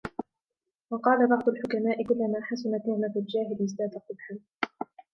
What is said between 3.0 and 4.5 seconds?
الْجَاهِلِ ازْدَادَ قُبْحًا